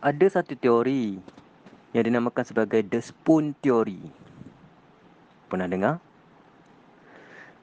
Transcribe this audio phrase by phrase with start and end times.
[0.00, 1.20] Ada satu teori
[1.92, 4.00] yang dinamakan sebagai The Spoon Theory.
[5.52, 6.00] Pernah dengar?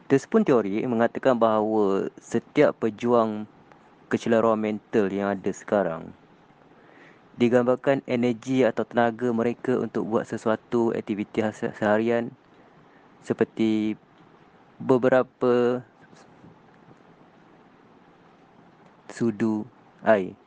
[0.05, 3.49] The Spoon Theory mengatakan bahawa setiap pejuang
[4.13, 6.13] kecelaruan mental yang ada sekarang
[7.41, 12.29] digambarkan energi atau tenaga mereka untuk buat sesuatu aktiviti seharian
[13.25, 13.97] seperti
[14.77, 15.81] beberapa
[19.09, 19.65] sudu
[20.05, 20.37] air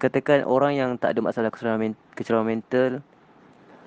[0.00, 3.04] katakan orang yang tak ada masalah kecerdasan mental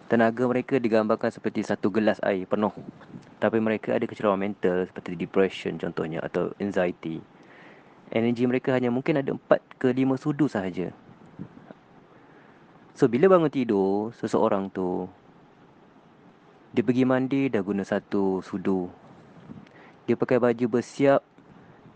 [0.05, 2.69] tenaga mereka digambarkan seperti satu gelas air penuh.
[3.41, 7.17] Tapi mereka ada kecerdasan mental seperti depression contohnya atau anxiety.
[8.13, 10.93] Energi mereka hanya mungkin ada 4 ke 5 sudu sahaja.
[12.93, 15.09] So bila bangun tidur seseorang tu
[16.77, 18.85] dia pergi mandi dah guna satu sudu.
[20.05, 21.25] Dia pakai baju bersiap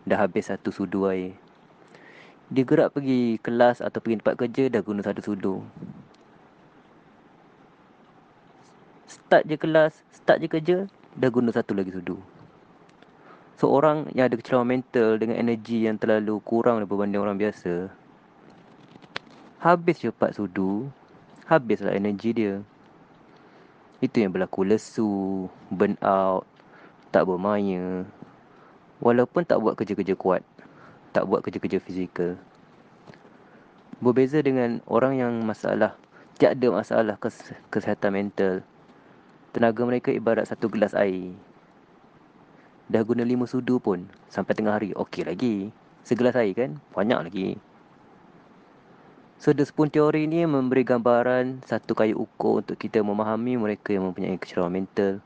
[0.10, 1.38] dah habis satu sudu air
[2.48, 5.56] dia gerak pergi kelas atau pergi tempat kerja dah guna satu sudu.
[9.08, 10.78] Start je kelas, start je kerja,
[11.20, 12.16] dah guna satu lagi sudu.
[13.60, 17.92] Seorang yang ada kecelakaan mental dengan energi yang terlalu kurang berbanding orang biasa,
[19.60, 20.88] habis cepat sudu,
[21.52, 22.64] habislah energi dia.
[24.00, 26.48] Itu yang berlaku lesu, burn out,
[27.12, 28.08] tak bermaya,
[29.04, 30.48] walaupun tak buat kerja-kerja kuat
[31.18, 32.38] tak buat kerja-kerja fizikal.
[33.98, 35.98] Berbeza dengan orang yang masalah,
[36.38, 38.62] tiada masalah kes- kesihatan mental.
[39.50, 41.34] Tenaga mereka ibarat satu gelas air.
[42.86, 45.74] Dah guna lima sudu pun sampai tengah hari, okey lagi.
[46.06, 47.50] Segelas air kan, banyak lagi.
[49.42, 54.06] So, The Spoon Theory ni memberi gambaran satu kayu ukur untuk kita memahami mereka yang
[54.06, 55.26] mempunyai kecerahan mental.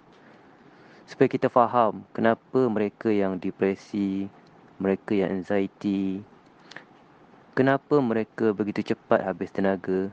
[1.03, 4.31] Supaya kita faham kenapa mereka yang depresi,
[4.81, 6.25] mereka yang anxiety.
[7.53, 10.09] Kenapa mereka begitu cepat habis tenaga?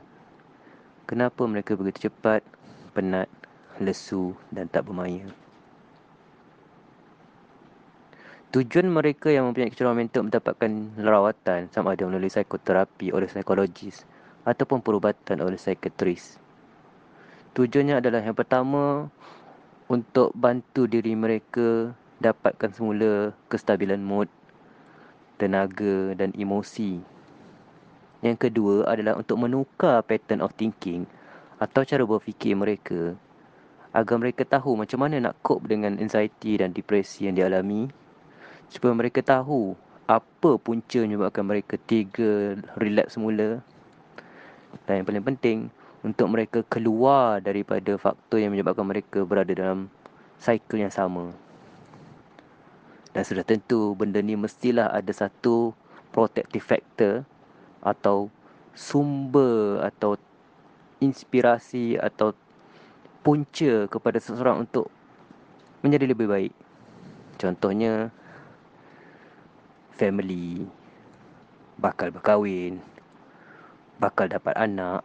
[1.09, 2.45] Kenapa mereka begitu cepat
[2.93, 3.25] penat
[3.81, 5.25] lesu dan tak bermaya?
[8.49, 14.05] Tujuan mereka yang mempunyai kecerahan mental mendapatkan rawatan sama ada melalui psikoterapi oleh psikologis
[14.45, 16.41] ataupun perubatan oleh psikiatris.
[17.53, 19.09] Tujuannya adalah yang pertama
[19.89, 24.29] untuk bantu diri mereka dapatkan semula kestabilan mood
[25.39, 26.99] tenaga dan emosi.
[28.19, 31.07] Yang kedua adalah untuk menukar pattern of thinking
[31.55, 33.15] atau cara berfikir mereka
[33.95, 37.89] agar mereka tahu macam mana nak cope dengan anxiety dan depresi yang dialami
[38.69, 39.73] supaya mereka tahu
[40.05, 43.63] apa punca menyebabkan mereka tiga relapse semula
[44.85, 45.57] dan yang paling penting
[46.05, 49.91] untuk mereka keluar daripada faktor yang menyebabkan mereka berada dalam
[50.39, 51.33] cycle yang sama.
[53.19, 55.75] Dan sudah tentu benda ni mestilah ada satu
[56.15, 57.27] protective factor
[57.83, 58.31] atau
[58.71, 60.15] sumber atau
[61.03, 62.31] inspirasi atau
[63.19, 64.87] punca kepada seseorang untuk
[65.83, 66.55] menjadi lebih baik.
[67.35, 68.07] Contohnya
[69.99, 70.63] family,
[71.75, 72.79] bakal berkahwin,
[73.99, 75.03] bakal dapat anak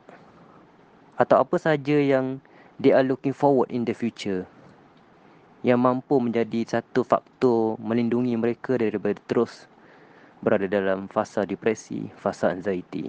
[1.19, 2.39] atau apa saja yang
[2.79, 4.47] they are looking forward in the future
[5.65, 9.65] yang mampu menjadi satu faktor melindungi mereka daripada terus
[10.45, 13.09] berada dalam fasa depresi, fasa anxiety.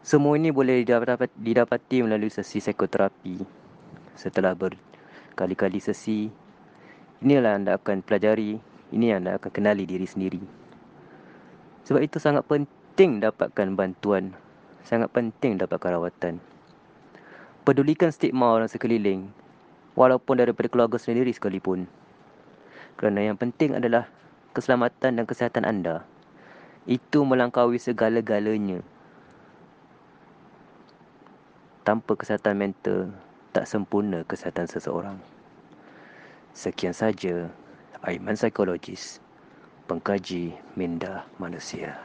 [0.00, 0.80] Semua ini boleh
[1.36, 3.36] didapati melalui sesi psikoterapi.
[4.16, 6.32] Setelah berkali-kali sesi,
[7.20, 8.56] inilah anda akan pelajari,
[8.96, 10.40] ini anda akan kenali diri sendiri.
[11.84, 14.32] Sebab itu sangat penting dapatkan bantuan,
[14.88, 16.55] sangat penting dapatkan rawatan
[17.66, 19.26] pedulikan stigma orang sekeliling
[19.98, 21.90] walaupun daripada keluarga sendiri sekalipun.
[22.94, 24.06] Kerana yang penting adalah
[24.54, 26.06] keselamatan dan kesihatan anda.
[26.86, 28.86] Itu melangkaui segala-galanya.
[31.82, 33.10] Tanpa kesihatan mental,
[33.50, 35.18] tak sempurna kesihatan seseorang.
[36.54, 37.50] Sekian saja
[38.06, 39.18] Aiman Psikologis,
[39.90, 41.98] pengkaji minda manusia.